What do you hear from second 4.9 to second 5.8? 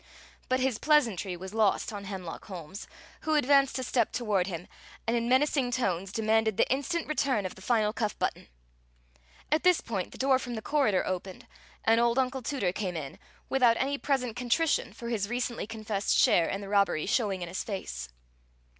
and, in menacing